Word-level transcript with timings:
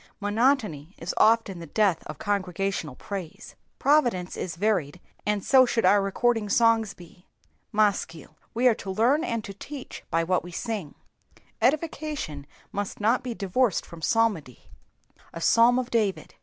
Monotony 0.19 0.95
is 0.97 1.13
often 1.17 1.59
the 1.59 1.67
death 1.67 2.01
of 2.07 2.17
congregaiional 2.17 2.97
praise. 2.97 3.53
Providence 3.77 4.35
is 4.35 4.57
xxiried, 4.57 4.99
and 5.27 5.43
so 5.45 5.63
should 5.63 5.85
our 5.85 6.01
recording 6.01 6.49
songs 6.49 6.95
be. 6.95 7.27
Maschil. 7.71 8.35
We 8.55 8.67
are 8.67 8.73
to 8.73 8.89
learn 8.89 9.23
and 9.23 9.43
to 9.43 9.53
teach 9.53 10.03
by 10.09 10.23
whai 10.23 10.39
toe 10.41 10.49
sing. 10.49 10.95
Edification 11.61 12.47
must 12.71 12.99
not 12.99 13.21
be 13.21 13.35
divorced 13.35 13.85
from 13.85 14.01
psalmody. 14.01 14.71
A 15.33 15.39
Psalm 15.39 15.77
of 15.77 15.91
David. 15.91 16.33